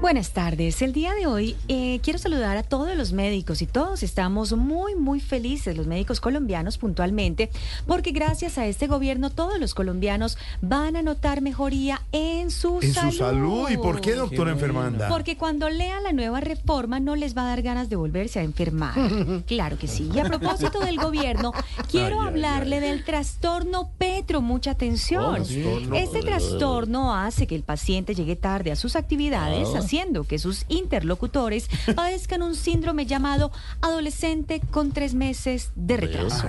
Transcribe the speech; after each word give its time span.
Buenas 0.00 0.30
tardes. 0.30 0.80
El 0.80 0.94
día 0.94 1.12
de 1.14 1.26
hoy 1.26 1.56
eh, 1.68 2.00
quiero 2.02 2.18
saludar 2.18 2.56
a 2.56 2.62
todos 2.62 2.96
los 2.96 3.12
médicos 3.12 3.60
y 3.60 3.66
todos 3.66 4.02
estamos 4.02 4.54
muy, 4.56 4.94
muy 4.94 5.20
felices, 5.20 5.76
los 5.76 5.86
médicos 5.86 6.20
colombianos 6.20 6.78
puntualmente, 6.78 7.50
porque 7.86 8.10
gracias 8.10 8.56
a 8.56 8.66
este 8.66 8.86
gobierno 8.86 9.28
todos 9.28 9.60
los 9.60 9.74
colombianos 9.74 10.38
van 10.62 10.96
a 10.96 11.02
notar 11.02 11.42
mejoría 11.42 12.00
en 12.12 12.50
su 12.50 12.78
En 12.80 12.94
salud. 12.94 13.12
su 13.12 13.18
salud. 13.18 13.68
¿Y 13.70 13.76
por 13.76 14.00
qué, 14.00 14.14
doctora 14.14 14.52
enfermanda? 14.52 15.06
Porque 15.10 15.36
cuando 15.36 15.68
lean 15.68 16.02
la 16.02 16.12
nueva 16.14 16.40
reforma 16.40 16.98
no 16.98 17.14
les 17.14 17.36
va 17.36 17.42
a 17.42 17.48
dar 17.48 17.60
ganas 17.60 17.90
de 17.90 17.96
volverse 17.96 18.38
a 18.40 18.42
enfermar. 18.42 18.94
Claro 19.46 19.76
que 19.78 19.86
sí. 19.88 20.08
Y 20.14 20.18
a 20.18 20.24
propósito 20.24 20.80
del 20.80 20.96
gobierno, 21.00 21.52
quiero 21.90 22.20
Ay, 22.20 22.22
ay, 22.22 22.28
hablarle 22.28 22.80
del 22.80 23.04
trastorno 23.04 23.90
Petro. 23.98 24.40
Mucha 24.40 24.70
atención. 24.72 25.34
trastorno. 25.34 25.94
Este 25.96 26.20
trastorno 26.20 27.14
hace 27.14 27.46
que 27.46 27.54
el 27.54 27.62
paciente 27.64 28.14
llegue 28.14 28.36
tarde 28.36 28.70
a 28.72 28.76
sus 28.76 28.96
actividades, 28.96 29.68
haciendo 29.90 30.22
que 30.22 30.38
sus 30.38 30.66
interlocutores 30.68 31.68
padezcan 31.96 32.42
un 32.42 32.54
síndrome 32.54 33.06
llamado 33.06 33.50
adolescente 33.80 34.60
con 34.70 34.92
tres 34.92 35.14
meses 35.14 35.72
de 35.74 35.96
retraso. 35.96 36.48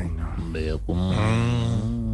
Veo 0.52 0.78
como... 0.86 1.12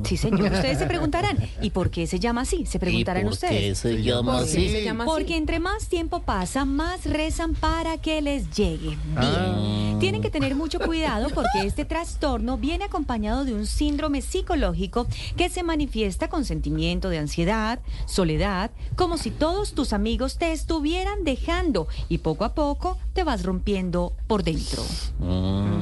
Sí, 0.06 0.16
señor. 0.16 0.54
Ustedes 0.54 0.78
se 0.80 0.86
preguntarán, 0.86 1.38
¿y 1.62 1.72
por 1.72 1.90
qué 1.90 2.08
se 2.08 2.18
llama 2.18 2.42
así? 2.42 2.66
Se 2.66 2.78
¿Y 2.78 2.80
preguntarán 2.80 3.24
por 3.24 3.34
ustedes. 3.34 3.82
qué 3.82 3.90
se 3.90 4.04
llama 4.04 4.36
¿Por 4.38 4.44
qué 4.46 4.50
así? 4.52 4.70
se 4.70 4.84
llama 4.86 5.04
así? 5.04 5.12
Porque 5.12 5.36
entre 5.36 5.60
más 5.60 5.90
tiempo 5.90 6.22
pasa, 6.22 6.64
más 6.64 7.04
rezan 7.04 7.56
para 7.56 7.98
que 7.98 8.22
les 8.22 8.50
llegue. 8.52 8.98
Bien. 9.20 9.87
Tienen 10.00 10.22
que 10.22 10.30
tener 10.30 10.56
mucho 10.56 10.80
cuidado 10.80 11.30
porque 11.34 11.66
este 11.66 11.84
trastorno 11.84 12.58
viene 12.58 12.86
acompañado 12.86 13.46
de 13.46 13.54
un 13.54 13.66
síndrome 13.66 14.22
psicológico 14.22 15.08
que 15.36 15.50
se 15.50 15.64
manifiesta 15.64 16.30
con 16.30 16.46
sentimiento 16.46 17.10
de 17.10 17.18
ansiedad, 17.18 17.80
soledad, 18.06 18.72
como 18.96 19.18
si 19.18 19.32
todos 19.32 19.74
tus 19.74 19.94
amigos 19.94 20.38
te 20.38 20.52
estuvieran 20.52 21.24
dejando 21.24 21.88
y 22.10 22.20
poco 22.20 22.46
a 22.46 22.54
poco 22.54 22.98
te 23.14 23.24
vas 23.24 23.44
rompiendo 23.44 24.14
por 24.28 24.44
dentro. 24.44 24.84
Ujú. 25.20 25.77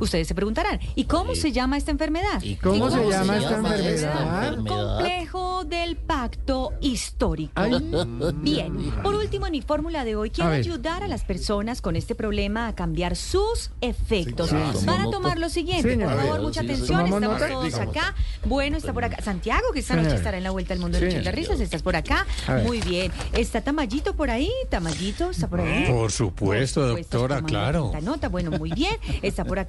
Ustedes 0.00 0.28
se 0.28 0.34
preguntarán, 0.34 0.80
¿y 0.94 1.04
cómo 1.04 1.34
se 1.34 1.52
llama 1.52 1.76
esta 1.76 1.90
enfermedad? 1.90 2.42
¿Y 2.42 2.56
¿Cómo 2.56 2.90
se 2.90 3.08
llama 3.08 3.36
esta 3.38 3.56
esta 3.56 3.56
enfermedad? 3.56 4.56
Complejo 4.56 5.64
del 5.64 5.96
pacto 5.96 6.72
histórico. 6.80 7.60
Bien, 8.36 8.92
por 9.02 9.14
último, 9.14 9.46
en 9.46 9.52
mi 9.52 9.62
fórmula 9.62 10.04
de 10.04 10.16
hoy 10.16 10.30
quiero 10.30 10.50
A 10.50 10.54
ayudar 10.54 11.02
a 11.02 11.08
las 11.08 11.24
personas 11.24 11.80
con 11.80 11.96
este 11.96 12.14
problema 12.14 12.68
a 12.68 12.74
cambiar 12.74 13.16
sus 13.16 13.70
efectos. 13.80 14.50
Sí, 14.50 14.86
Van 14.86 15.00
a 15.00 15.10
tomar 15.10 15.38
lo 15.38 15.48
siguiente, 15.48 15.90
Señor. 15.90 16.12
por 16.12 16.20
favor, 16.22 16.42
mucha 16.42 16.60
atención, 16.60 17.06
estamos 17.06 17.38
todos 17.38 17.64
Digamos. 17.64 17.96
acá. 17.96 18.14
Bueno, 18.44 18.76
está 18.76 18.92
por 18.92 19.04
acá 19.04 19.22
Santiago, 19.22 19.72
que 19.72 19.80
esta 19.80 19.94
noche 19.94 20.06
Señor. 20.06 20.18
estará 20.18 20.36
en 20.38 20.44
la 20.44 20.50
vuelta 20.50 20.74
al 20.74 20.80
mundo 20.80 20.98
de 20.98 21.22
las 21.22 21.34
risas, 21.34 21.60
estás 21.60 21.82
por 21.82 21.96
acá. 21.96 22.26
Muy 22.64 22.80
bien. 22.80 23.10
¿Está 23.32 23.60
Tamayito 23.60 24.14
por 24.14 24.30
ahí? 24.30 24.50
¿Tamayito 24.70 25.30
está 25.30 25.48
por 25.48 25.60
ahí? 25.60 25.86
Por 25.90 26.12
supuesto, 26.12 26.80
Por 26.80 26.98
doctora, 27.00 27.36
tomando 27.36 27.46
claro. 27.48 27.90
la 27.92 28.00
nota. 28.00 28.28
Bueno, 28.28 28.50
muy 28.52 28.70
bien. 28.72 28.96
Está 29.22 29.44
por 29.44 29.58
acá. 29.60 29.68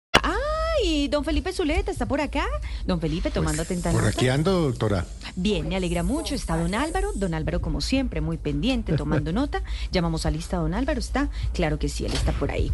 Don 1.11 1.25
Felipe 1.25 1.51
Zuleta 1.51 1.91
está 1.91 2.05
por 2.05 2.21
acá. 2.21 2.45
Don 2.85 3.01
Felipe 3.01 3.31
tomando 3.31 3.63
atenta 3.63 3.91
Por 3.91 4.01
nota. 4.01 4.13
aquí 4.15 4.29
ando, 4.29 4.61
doctora. 4.61 5.05
Bien, 5.35 5.67
me 5.67 5.75
alegra 5.75 6.03
mucho. 6.03 6.35
Está 6.35 6.55
don 6.55 6.73
Álvaro. 6.73 7.11
Don 7.15 7.33
Álvaro, 7.33 7.59
como 7.59 7.81
siempre, 7.81 8.21
muy 8.21 8.37
pendiente, 8.37 8.93
tomando 8.95 9.33
nota. 9.33 9.61
Llamamos 9.91 10.25
a 10.25 10.31
lista. 10.31 10.55
Don 10.57 10.73
Álvaro 10.73 10.99
está. 10.99 11.29
Claro 11.53 11.77
que 11.79 11.89
sí, 11.89 12.05
él 12.05 12.13
está 12.13 12.31
por 12.31 12.49
ahí. 12.49 12.71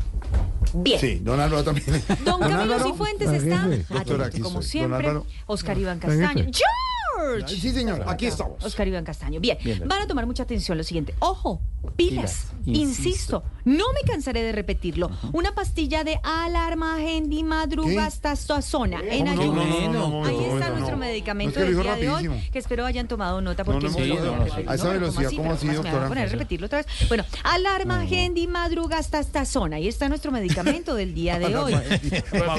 Bien. 0.76 1.00
Sí, 1.00 1.16
don 1.18 1.40
Álvaro 1.40 1.64
también. 1.64 1.88
Don 2.24 2.40
Camilo 2.40 2.62
Álvaro. 2.62 2.86
Cifuentes 2.86 3.32
está. 3.32 3.68
Doctora, 3.90 4.28
aquí 4.28 4.40
como 4.40 4.62
soy. 4.62 4.82
Don 4.82 4.92
siempre. 5.02 5.22
Oscar 5.48 5.78
Iván 5.80 5.98
Castaño. 5.98 6.46
¡George! 6.46 7.48
Sí, 7.60 7.72
señor, 7.72 8.04
aquí 8.06 8.28
estamos. 8.28 8.64
Oscar 8.64 8.88
Iván 8.88 9.04
Castaño. 9.04 9.40
Bien, 9.40 9.58
van 9.88 10.04
a 10.04 10.08
tomar 10.08 10.28
mucha 10.28 10.44
atención 10.44 10.78
lo 10.78 10.84
siguiente. 10.84 11.16
Ojo, 11.20 11.60
pilas, 11.96 12.48
insisto, 12.66 13.44
no 13.66 13.86
me 13.94 14.02
cansaré 14.10 14.44
de 14.44 14.52
repetirlo. 14.52 15.10
Una 15.34 15.54
pastilla 15.54 16.04
de 16.04 16.20
alarma, 16.24 16.98
madrugastazona 17.44 19.02
en 19.10 19.26
¿Cómo 19.26 19.36
no? 19.36 19.42
ayunas. 19.42 19.68
No, 19.68 19.92
no, 19.92 19.92
no, 19.92 20.10
no, 20.22 20.26
Ahí 20.26 20.36
no, 20.38 20.42
está 20.54 20.68
no, 20.70 20.76
nuestro 20.76 20.96
no. 20.98 21.06
medicamento 21.06 21.60
No, 21.60 21.66
es 21.66 21.72
que 21.72 21.76
del 21.76 21.84
día 21.84 21.96
de 21.96 22.10
hoy, 22.10 22.50
que 22.52 22.60
espero 22.60 22.86
hayan 22.86 23.08
tomado 23.08 23.42
nota 23.42 23.64
porque 23.64 23.88
No, 23.88 23.92
no, 23.92 23.98
hemos 24.00 24.08
no, 24.08 24.14
hablado 24.16 24.26
no, 24.26 24.32
de 24.32 24.38
no. 24.38 24.44
repetirlo. 24.46 24.72
A 24.72 24.76
esa 24.76 24.84
Bueno, 24.86 25.00
velocidad? 25.00 25.30
¿cómo 25.32 25.42
Pero 25.44 25.54
así, 25.56 25.66
me 25.66 25.72
a 25.72 25.76
doctora? 25.76 26.08
poner 26.08 26.28
a 26.28 26.32
repetirlo 26.32 26.66
otra 26.68 26.78
vez. 26.80 26.88
Bueno, 27.08 27.26
alarma, 27.44 28.06
madrugastazona. 28.48 29.76
Ahí 29.78 29.88
está 29.88 30.10
nuestro 30.10 30.32
medicamento 30.32 30.96
del 30.96 31.14
día 31.14 31.40
de 31.40 31.56
hoy. 31.56 31.74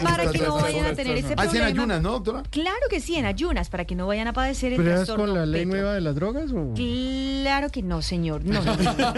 Para 0.02 0.30
que 0.32 0.38
no 0.38 0.54
vayan 0.56 0.86
a 0.86 0.94
tener 0.94 1.16
ese 1.16 1.34
Ah, 1.36 1.44
es 1.44 1.46
en 1.46 1.50
problema. 1.50 1.66
ayunas, 1.66 2.02
¿no, 2.02 2.12
doctora? 2.12 2.42
Claro 2.50 2.76
que 2.90 3.00
sí, 3.00 3.16
en 3.16 3.24
ayunas, 3.26 3.68
para 3.68 3.84
que 3.84 3.94
no 3.94 4.06
vayan 4.06 4.28
a 4.28 4.32
padecer 4.32 4.72
el 4.72 4.78
¿Pero 4.78 4.90
es 4.90 4.96
trastorno 4.96 5.26
con 5.26 5.34
la 5.34 5.46
ley 5.46 5.66
nueva 5.66 5.94
de 5.94 6.00
las 6.00 6.14
drogas 6.14 6.50
o...? 6.52 6.74
Claro 6.74 7.70
que 7.70 7.82
no, 7.82 8.02
señor. 8.02 8.44
No, 8.44 8.62
no, 8.62 8.76
no. 8.76 9.14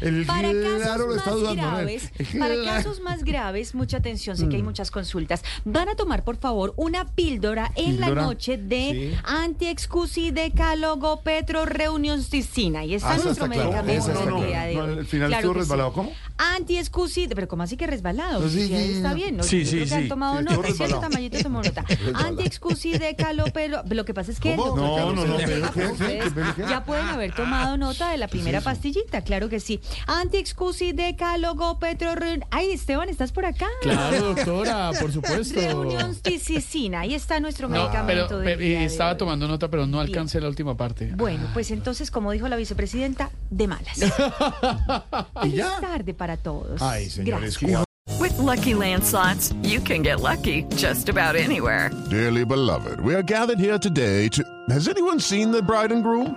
El 0.00 0.26
Para 0.26 0.50
claro 0.50 0.80
casos 0.80 1.06
lo 1.08 1.14
está 1.16 1.30
más 1.30 1.40
dudando. 1.40 1.62
¿no? 1.62 1.68
graves, 1.70 2.10
para 2.38 2.54
claro. 2.54 2.64
casos 2.64 3.00
más 3.00 3.24
graves, 3.24 3.74
mucha 3.74 3.96
atención, 3.98 4.36
sé 4.36 4.48
que 4.48 4.56
hay 4.56 4.62
muchas 4.62 4.90
consultas. 4.90 5.42
Van 5.64 5.88
a 5.88 5.94
tomar, 5.96 6.22
por 6.24 6.36
favor, 6.36 6.72
una 6.76 7.06
píldora 7.06 7.70
en 7.76 8.00
la 8.00 8.10
noche 8.10 8.56
de 8.56 8.80
Sí. 8.90 9.18
anti-excusi 9.24 10.30
decálogo 10.30 11.20
petro 11.22 11.64
reunioncina. 11.66 12.84
Y 12.84 12.94
está 12.94 13.12
Ah, 13.12 13.18
nuestro 13.18 13.44
está 13.46 13.48
clara. 13.48 13.82
medicamento 13.82 14.46
día 14.46 14.62
de 14.64 14.74
No, 14.74 14.84
hoy. 14.84 14.98
al 14.98 15.06
final 15.06 15.28
Claro 15.28 15.40
estuvo 15.40 15.52
que 15.54 15.58
sí. 15.58 15.62
resbalado. 15.62 15.92
¿Cómo? 15.92 16.12
Anti-excusi, 16.38 17.28
pero 17.34 17.48
¿cómo 17.48 17.62
así 17.62 17.76
que 17.76 17.86
resbalado? 17.86 18.40
No, 18.40 18.48
sí, 18.48 18.62
Sí, 18.62 18.68
sí, 18.68 18.92
está 18.96 19.10
no. 19.10 19.14
bien. 19.14 19.36
¿no? 19.36 19.42
Sí, 19.42 19.64
sí, 19.64 19.84
que 19.84 19.94
han 19.94 20.02
sí. 20.04 20.08
tomado 20.08 20.38
Sí, 20.38 20.44
nota. 20.44 20.54
cierto, 20.54 20.72
resbalado. 20.72 21.00
Tamayito 21.00 21.38
tomó 21.42 21.62
nota. 21.62 21.84
Anti-excusi 22.14 22.98
decálogo 22.98 23.50
pero 23.52 23.82
Lo 23.90 24.04
que 24.04 24.14
pasa 24.14 24.30
es 24.32 24.40
que... 24.40 24.56
No, 24.56 24.74
no, 24.76 25.12
no, 25.12 25.22
Felipe 25.38 25.44
pero 25.46 25.72
¿qué? 25.72 25.80
¿Qué? 25.80 25.86
ustedes 25.92 26.24
¿Qué? 26.24 26.30
¿Pero 26.34 26.54
qué? 26.56 26.62
Ya 26.62 26.84
pueden 26.84 27.06
haber 27.06 27.34
tomado 27.34 27.76
nota 27.76 28.10
de 28.10 28.18
la 28.18 28.28
primera 28.28 28.60
pastillita, 28.90 29.22
claro 29.22 29.48
que 29.48 29.60
sí. 29.60 29.80
Anti-excusi 30.06 30.92
decálogo 30.92 31.78
petro... 31.78 32.10
Ay, 32.50 32.72
Esteban, 32.72 33.08
¿estás 33.08 33.32
por 33.32 33.46
acá? 33.46 33.66
Claro, 33.82 34.34
doctora, 34.34 34.90
por 35.00 35.12
supuesto. 35.12 35.60
Reunión 35.60 36.16
tisicina, 36.16 37.00
ahí 37.00 37.14
está 37.14 37.40
nuestro 37.40 37.68
medicamento 37.68 38.40
Pero, 38.42 38.62
y 38.62 38.74
estaba 38.74 39.16
tomando 39.16 39.46
nota, 39.46 39.68
pero 39.68 39.86
no 39.86 40.00
alcancé 40.00 40.40
la 40.40 40.48
última 40.48 40.76
parte. 40.76 41.12
Bueno, 41.16 41.48
pues 41.54 41.70
entonces, 41.70 42.10
como 42.10 42.32
dijo 42.32 42.48
la 42.48 42.56
vicepresidenta, 42.56 43.30
de 43.50 43.68
malas. 43.68 43.98
Feliz 45.42 45.64
tarde 45.80 46.14
para 46.14 46.36
todos. 46.36 46.80
Ay, 46.82 47.08
señores. 47.08 47.58
Gracias. 47.58 47.84
With 48.18 48.36
Lucky 48.38 48.74
Land 48.74 49.04
slots, 49.04 49.54
you 49.62 49.80
can 49.80 50.02
get 50.02 50.20
lucky 50.20 50.64
just 50.76 51.08
about 51.08 51.36
anywhere. 51.36 51.90
Dearly 52.10 52.44
beloved, 52.44 53.00
we 53.00 53.14
are 53.14 53.22
gathered 53.22 53.58
here 53.58 53.78
today 53.78 54.28
to. 54.28 54.42
Has 54.68 54.88
anyone 54.88 55.20
seen 55.20 55.50
the 55.52 55.62
bride 55.62 55.92
and 55.92 56.02
groom? 56.02 56.36